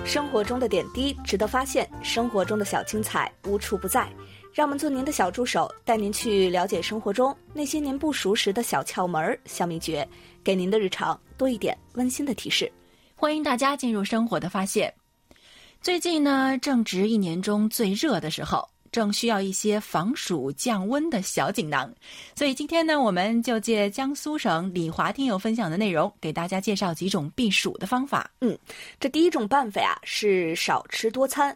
[0.07, 4.07] 生活中的点滴值得发现，生活中的小精彩无处不在。
[4.53, 10.07] 让我们做您的小助手，带您去了解生活中那些您不熟识的小窍门、小秘诀，
[10.45, 12.71] 给您的日常多一点温馨的提示。
[13.17, 14.91] 欢迎大家进入生活的发现。
[15.81, 18.65] 最近呢，正值一年中最热的时候。
[18.91, 21.93] 正需要一些防暑降温的小锦囊，
[22.35, 28.29] 所以今天呢，我们就借江苏省李华听友分享的内容，给大家介绍几种避暑的方法。
[28.41, 28.57] 嗯，
[28.99, 31.55] 这第一种办法呀，是少吃多餐。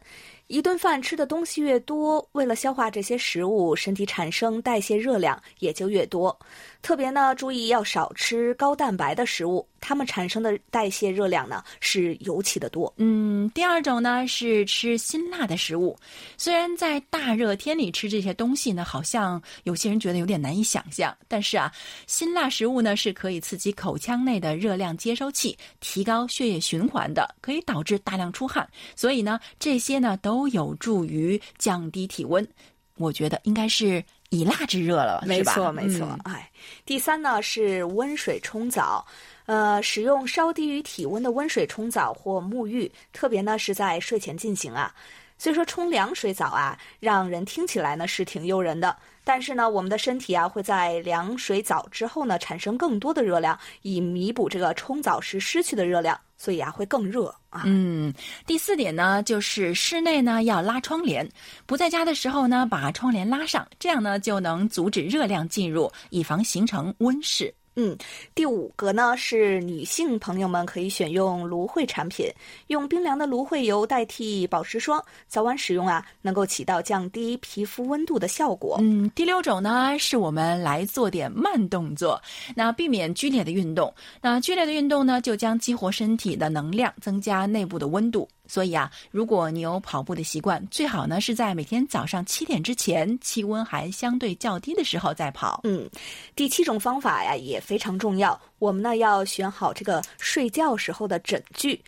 [0.51, 6.37] 一顿饭吃的东西越多，为了消化这些食物，身体产生代谢热量也就越多。
[6.81, 12.91] 特别呢，注意要少吃高蛋白的食物，它们产生的代谢热量呢是尤其的多。
[12.97, 15.95] 嗯，第二种呢是吃辛辣的食物。
[16.37, 21.71] 虽然在大热天里吃这些东西呢，好像有些人觉得有点难以想象，但是啊，
[22.07, 28.67] 辛辣食物呢是可以刺激口腔内的热量接收器，提高血液循环的，可以导致大量出汗。
[28.97, 30.40] 所以呢，这些呢都。
[30.41, 32.45] 都有助于降低体温，
[32.95, 36.17] 我觉得应该是以辣制热了，没错没错。
[36.23, 36.49] 哎，
[36.83, 39.05] 第三呢是温水冲澡，
[39.45, 44.91] 呃，使用稍低于体温的温水冲澡或沐浴，特别呢是在睡前进行啊。
[45.37, 48.97] 所以说冲凉水澡啊，让人听起来呢是挺诱人的。
[49.23, 57.63] 但是呢，我们的身体啊会在凉水澡之后呢产生更多的热量，以弥补这个冲澡时失去的热量，所以啊会更热啊。
[57.65, 58.13] 嗯，
[58.45, 61.27] 第四点呢就是室内呢要拉窗帘，
[61.65, 67.53] 不在家的时候呢把窗帘拉上，这样呢就能阻止热量进入，以防形成温室。
[67.75, 67.97] 嗯，
[68.35, 72.27] 第五个呢是女性朋友们可以选用芦荟产品，
[72.67, 78.77] 用冰凉的芦荟油代替保湿霜，早晚使用啊，能够起到降低皮肤温度的效果。
[78.81, 82.21] 嗯，第六种呢是我们来做点慢动作，
[82.55, 83.93] 那避免剧烈的运动。
[84.21, 88.27] 那剧烈的运动呢，就将激活身体的能量，增加内部的温度。
[88.51, 95.61] 所以啊，如果你有跑步的习惯，最好呢是在每天早上七点之前，气温还相对较低的时候再跑。
[95.63, 95.89] 嗯，
[96.35, 101.81] 第七种方法呀也非常重要，我们呢要选好这个睡觉时候的枕具，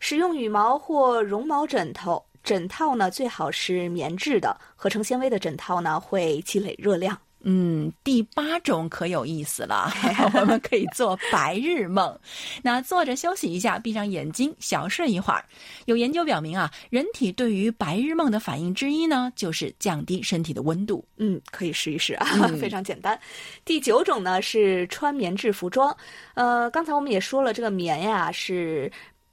[0.00, 7.18] 使用羽毛或绒毛枕头，枕套呢最好是棉质的，合成纤维的枕套呢会积累热量。
[7.44, 9.92] 嗯，第八种可有意思了，
[10.34, 12.18] 我们可以做白日梦。
[12.62, 15.44] 那坐着休息一下，闭上眼睛，小睡一会儿。
[15.86, 21.04] 有研究表明啊，人体对于白日梦的反应之一呢，就是降低身体的温度。
[21.16, 22.26] 嗯，可以试一试啊，
[22.60, 23.18] 非常简单。
[23.64, 25.94] 第九种呢是穿棉质服装。
[26.34, 28.90] 呃，刚才我们也说了，这个棉呀是。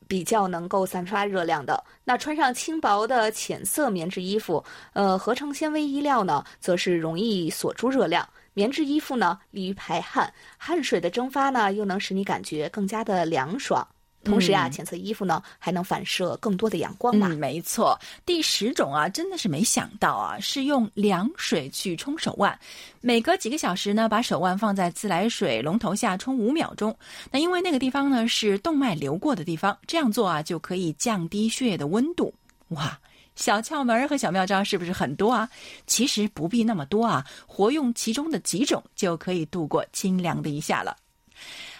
[0.10, 4.62] 比较能够散发热量的，那穿上轻薄的浅色棉质衣服，
[4.94, 8.28] 呃，合成纤维衣料呢，则是容易锁住热量。
[8.56, 13.88] 棉质衣服呢，利于排汗，汗水的蒸发呢，又能使你感觉更加的凉爽。
[14.30, 17.28] 同时啊，浅色衣服呢还能反射更多的阳光嘛。
[17.30, 18.00] 嗯，没错。
[18.26, 22.58] 第十种啊，真的是没想到啊，是用凉水去冲手腕，
[23.02, 26.96] 每隔几个小时呢，把手腕放在自来水龙头下冲五秒钟。
[27.32, 32.34] 那因为那个地方呢是动脉流过的地方，这样做啊就可以降低血液的温度。
[32.70, 33.00] 哇，
[33.36, 35.50] 小窍门和小妙招是不是很多啊？
[35.88, 40.96] 其实不必那么多啊，活用其中的几种就可以度过清凉的一下了。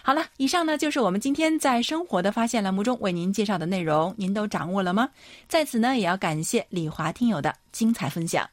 [0.02, 5.10] 好了，以上呢就是我们今天在生活的发现栏目中为您介绍的内容，您都掌握了吗？
[5.48, 8.48] 在此呢，也要感谢李华听友的精彩分享。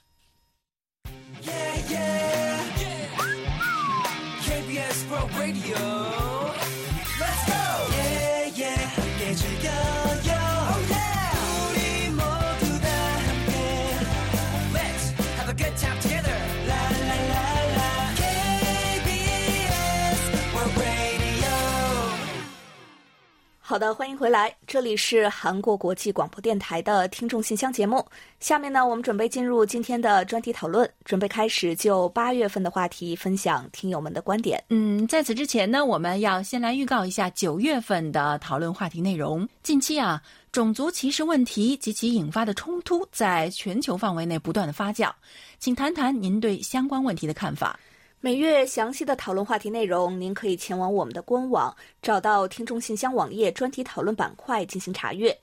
[23.69, 28.01] 好的，欢迎回来，这里是韩国国际广播电台的听众信箱节目。
[28.39, 34.63] 下面呢，我们准备进入今天的专题讨论，准备开始就八月份的话题分享听友们的观点。
[34.69, 39.45] 嗯，在此之前呢，我们要先来预告一下九月份的讨论话题内容。
[39.63, 40.21] 近期啊，
[40.53, 45.12] 种族歧视问题及其引发的冲突在全球范围内不断的发酵，
[45.60, 47.77] 请谈谈您对相关问题的看法。
[48.19, 55.38] 每月详细的讨论话题内容，您可以前往我们的官网，找到听众信箱网页专题讨论板块进行查阅。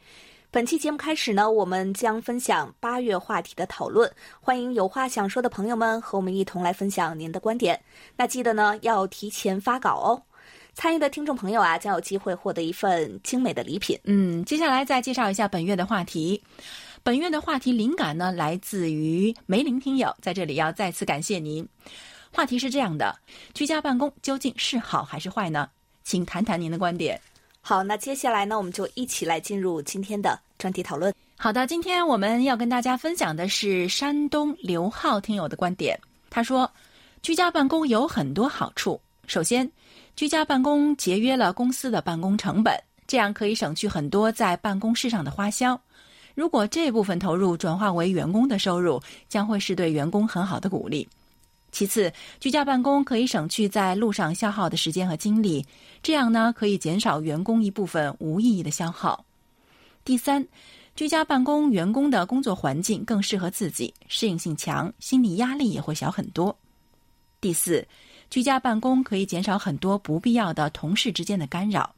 [0.50, 4.10] 本期节目开始呢，我们将分享八月话题的讨论，
[4.40, 7.80] 欢迎有话想说的朋友们和我们一同来分享您的观点。
[8.16, 10.20] 那记得呢要提前发稿哦。
[10.74, 13.96] 参与的听众朋友啊，将有机会获得一份精美的礼品。
[14.02, 16.42] 嗯，接下来再介绍一下本月的话题。
[17.04, 21.68] 本月的话题灵感呢，来自于梅林听友，在这里要再次感谢您。
[22.34, 23.16] 话题是这样的：
[23.54, 25.68] 居家办公究竟是好还是坏呢？
[26.02, 27.18] 请谈谈您的观点。
[27.60, 31.14] 好，那接下来呢，我们就一起来进入今天的专题讨论。
[31.36, 35.96] 好的，今天我们要跟大家分享的是山东刘浩听友的观点。
[36.28, 36.68] 他说，
[37.22, 39.00] 居家办公有很多好处。
[39.28, 39.70] 首先，
[40.16, 45.80] 居家办公节约了公司的办公成本，这样可以省去很多在办公室上的花销。
[46.34, 51.08] 如果这部分投入转化为员工的收入，将会是对员工很好的鼓励。
[51.74, 55.66] 其次，居家办公可以省去在路上消耗的时间和精力，
[56.04, 59.24] 这样呢可以减少员工一部分无意义的消耗。
[60.04, 60.46] 第三，
[60.94, 66.56] 居家办公员工的工作环境更适合自己，适应性强，心理压力也会小很多。
[67.40, 67.84] 第四，
[68.30, 71.92] 居家办公可以减少很多不必要的同事之间的干扰，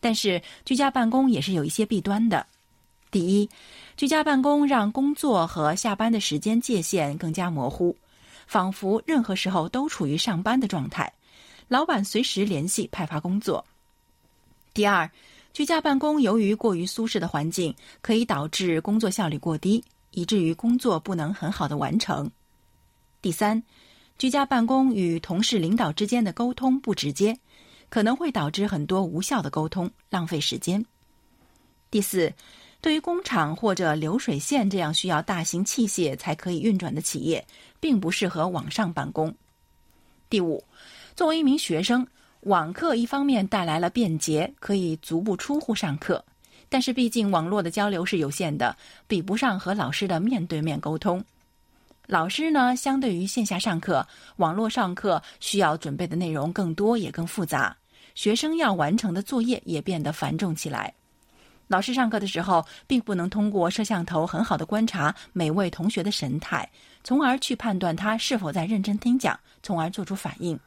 [0.00, 2.46] 但是居家办公也是有一些弊端的。
[3.10, 3.50] 第一，
[3.98, 7.94] 居家办公让工作和下班的时间界限更加模糊。
[8.48, 11.12] 仿佛任何时候都处于上班的状态，
[11.68, 13.62] 老板随时联系派发工作。
[14.72, 15.08] 第二，
[15.52, 22.30] 居家办公由于过于舒适的环境，可以导致工作效率过低，以至于工作不能很好的完成。
[23.20, 23.62] 第三，
[24.16, 27.38] 居家办公与同事、领导之间的沟通不直接，
[27.90, 30.84] 可能会导致很多无效的沟通，浪费时间。
[31.90, 32.32] 第四。
[32.80, 37.44] 对于工厂或者流水线这样需要大型器械才可以运转的企业，
[37.80, 39.34] 并不适合网上办公。
[40.30, 40.62] 第五，
[41.16, 42.06] 作为一名学生，
[42.40, 46.24] 网课一方面带来了便捷，可以足不出户上课，
[46.68, 51.24] 但是毕竟网络的交流是有限的，比不上和老师的面对面沟通。
[52.06, 57.76] 老师呢，相对于线下上课，网络上课需要准备的内容更多也更复杂，
[58.14, 60.92] 学生要完成的作业也变得繁重起来。
[61.66, 66.66] 老师上课的时候，并不能通过摄像头很好的观察每位同学的神态，
[67.04, 70.58] 从而去判断他是否在认真听讲，从而做出反应。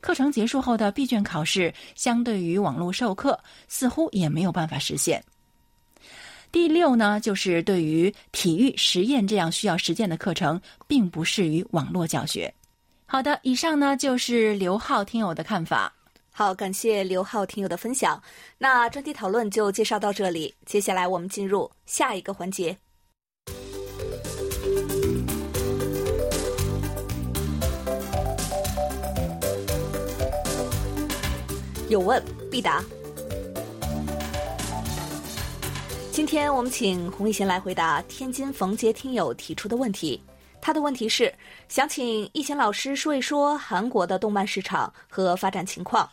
[0.00, 3.38] 课程结束后的闭卷考试，相对于网络授课，
[3.68, 5.22] 似乎也没有办法实现。
[6.50, 12.52] 第六呢，就是对于体育实验这样需要实践的课程，并不适于网络教学。
[13.06, 15.92] 好的，以上呢就是刘浩听友的看法。
[16.32, 18.20] 好，感谢刘浩听友的分享。
[18.56, 22.76] 那专题讨论就介绍到这里，接下来我们进入下一个环节。
[31.90, 32.80] 有问必答。
[36.12, 40.22] 今天我们请洪一贤来回答天津冯杰听友提出的问题。
[40.60, 41.34] 他的问题是
[41.68, 46.08] 想请一贤老师说一说韩国的动漫市场和发展情况。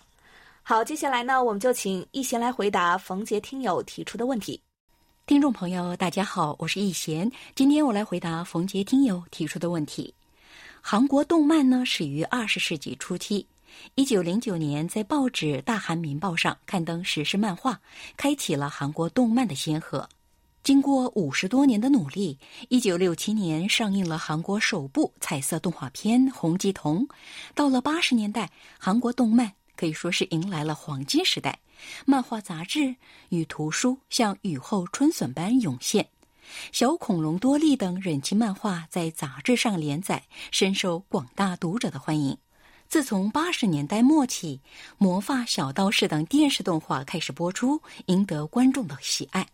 [0.64, 4.60] 好，接下来呢，我们就请一贤来回答冯杰听友提出的问题。
[5.28, 10.12] 听众朋友，大家好，我是易贤，今天我来回答冯杰听友提出的问题。
[10.82, 13.46] 韩国动漫呢，始于二十世纪初期。
[13.96, 17.80] 一九零九年，在报纸《大韩民报》上刊登史诗漫画，
[18.16, 20.08] 开启了韩国动漫的先河。
[20.64, 27.08] 经过五十多年的努力，一九六七年上映了韩国首部彩色动画片《红鸡童》。
[27.56, 31.60] 到了八十年代，韩国动漫可以说是迎来了黄金时代，
[32.06, 32.98] 漫画杂志
[33.30, 36.04] 与图书像雨后春笋般涌现，
[36.74, 42.38] 《小恐龙多利》等人气漫画在杂志上连载，深受广大读者的欢迎。
[42.90, 44.62] 自从八十年代末起，
[44.98, 49.44] 《魔法小道士》等电视动画开始播出，赢得观众的喜爱。《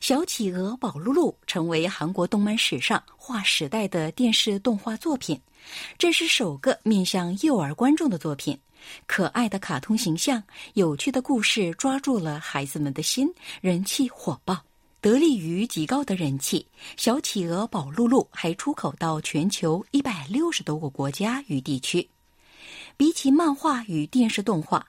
[0.00, 5.40] 小企鹅宝露露》成为韩国动漫史上划时代的电视动画作品，
[5.98, 8.56] 这是首个面向幼儿观众的作品。
[9.06, 10.40] 可爱的卡通形象、
[10.74, 13.28] 有趣的故事抓住了孩子们的心，
[13.60, 14.56] 人气火爆。
[15.00, 16.64] 得力于极高的人气，
[16.96, 22.08] 《小企鹅宝露露》还出口到全球一百六十多个国家与地区。
[22.98, 24.84] 比起漫画与电视动画，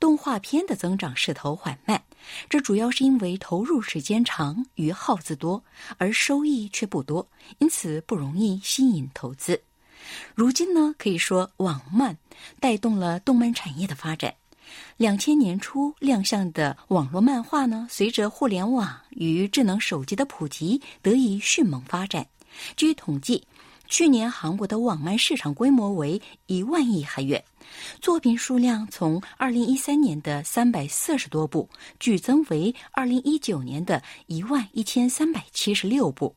[0.00, 2.02] 动画片的增长势头缓慢，
[2.50, 5.62] 这主要是因为投入时间长与耗资多，
[5.96, 9.62] 而收益却不多，因此不容易吸引投资。
[10.34, 12.18] 如今呢，可以说网漫
[12.58, 14.34] 带动了动漫产业的发展。
[14.96, 22.26] 两千年初亮相的网络漫画呢，随着互联网与智能手机的普及，得以迅猛发展。
[22.76, 23.46] 据统计。
[23.92, 27.44] 去年韩国的网漫市场规模为一万亿韩元，
[28.00, 31.68] 作品数量从二零一三年的三百四十多部
[32.00, 36.34] 剧增为二零一九年的一万一千三百七十六部。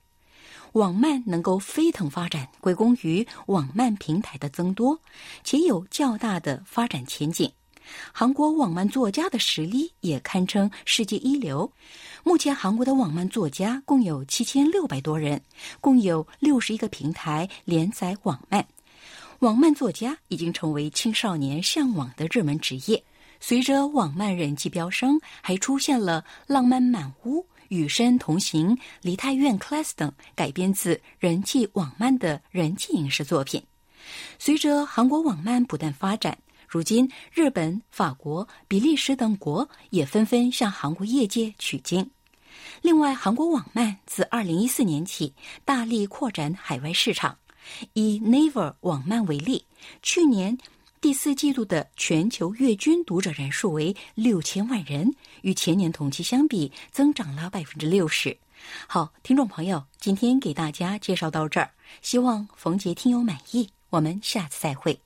[0.74, 5.00] 网漫能够飞腾发展，归功于网漫平台的增多，
[5.46, 7.50] 且有较大的发展前景。
[8.12, 11.72] 韩国网漫作家的实力也堪称世界一流。
[12.24, 15.42] 目前，韩国的网漫作家共有七千六百多人，
[15.80, 18.66] 共有六十一个平台连载网漫。
[19.40, 23.04] 网漫作家已经成为青少年向往的热门职业。
[23.40, 33.62] 随着网漫人气飙升，还出现了《浪漫满屋》《与身同行》《梨泰院 Class》等改编自人气网漫的人气影视作品。
[34.40, 36.38] 随着韩国网漫不断发展，
[36.68, 42.10] 如今日本、法国、比利时等国也纷纷向韩国业界取经。
[42.82, 47.38] 另外，韩国网漫自2014年起大力扩展海外市场。
[47.94, 49.66] 以 Naver 网漫为例，
[50.04, 50.56] 去年
[51.02, 55.12] 第四季度的全球月均读者人数为六千万人，
[55.42, 58.38] 与前年同期相比增长了百分之六十。
[58.88, 63.70] 好，听众朋友，今天给大家介绍到这儿，希望冯杰听友满意。
[63.90, 65.05] 我们下次再会。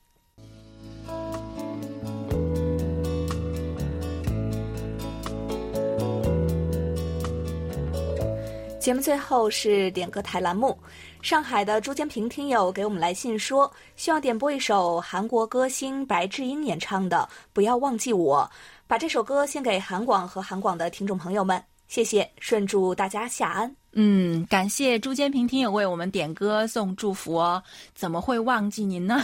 [8.79, 10.75] 节目最后是点歌台栏目，
[11.21, 18.49] 上海的朱建平听友给我们来信说，希望点播一首韩国歌星白智英演唱的《不要忘记我》，
[18.87, 23.75] 把这首歌献给韩广和韩广的听众朋友们，谢谢，顺祝大家下安。
[23.91, 27.61] 嗯，感谢朱建平听友为我们点歌送祝福哦，
[27.93, 29.21] 怎么会忘记您呢？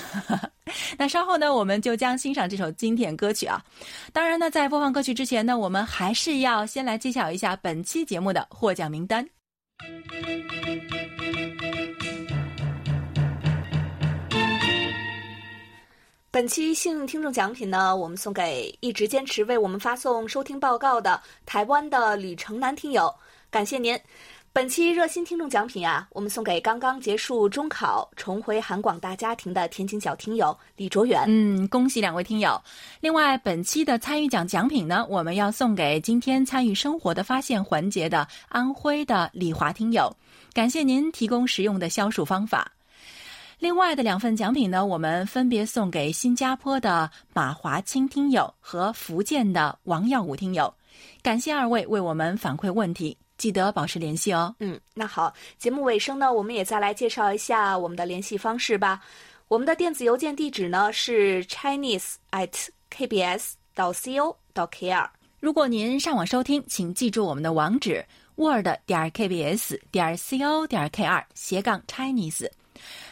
[0.98, 3.64] 那稍后呢，我们就将欣赏这首经典歌曲啊。
[4.12, 9.26] 当然呢，在播放歌曲之前呢，我们还是要先来揭晓一下本期节目的获奖名单。
[16.32, 23.10] 本期幸运听众奖品呢，我们送给一直坚持为我们发送收听报告的台湾的李成南听友，
[23.50, 23.98] 感谢您。
[24.56, 31.26] 本期热心听众奖品啊，我们送给刚刚结束中考、重回韩广大家庭的天津小听友李卓远。
[31.28, 32.58] 嗯，恭喜两位听友。
[33.02, 40.10] 另外，本期的参与奖奖品呢，我们要送给今天参与生活的发现环节的安徽的李华听友，
[40.54, 42.72] 感谢您提供实用的消暑方法。
[43.60, 50.74] 另外的两份奖品呢，我们分别送给新加坡的马华清听友和福建的王耀武听友，
[51.22, 53.18] 感谢二位为我们反馈问题。
[53.38, 54.56] 记得保持联系哦。
[54.60, 59.02] 嗯，那好，节目尾声呢，我们也再来介绍一下我们的联系方式吧。
[59.48, 65.08] 我们的电子邮件地址呢是 chinese at kbs 到 co 到 kr。
[65.40, 68.04] 如果您上网收听，请记住我们的网址
[68.36, 72.50] ：word 点 kbs 点 co 点 kr 斜杠 Chinese。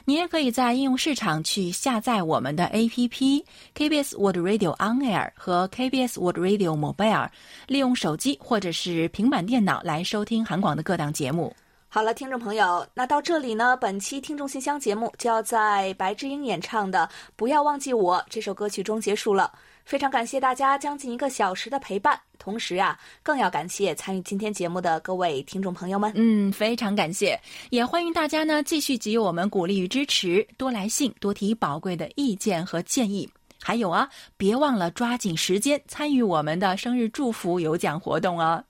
[0.05, 3.43] 你也可以在应用市场去下载我们的 APP
[3.73, 7.29] KBS World Radio On Air 和 KBS World Radio Mobile，
[7.67, 11.55] 利用手机或者是平板电脑来收听韩广的各档节目。
[11.87, 19.51] 好了，听众朋友，那到这里呢，本期听众信箱节目就要在白智英演唱的《不要忘记我》这首歌曲中结束了。
[19.85, 26.11] 非常感谢大家将近一个小时的陪伴，同时啊，更要感谢参与今天节目的各位听众朋友们。
[26.15, 33.29] 嗯，非常感谢，也欢迎大家呢继续给予我们鼓励与支持，多来信，多提宝贵的意见和建议。
[33.61, 38.63] 还有啊，别忘了抓紧时间参与我们的生日祝福有奖活动哦。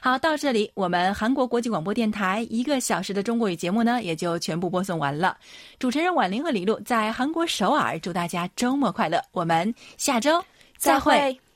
[0.00, 5.36] 好，到这里，我们韩国国际广播电台一个小时的中国语节目呢，也就全部播送完了。
[5.78, 9.22] 主持人婉玲和李璐在韩国首尔，祝大家周末快乐。
[9.32, 10.42] 我们下周
[10.76, 11.47] 再会。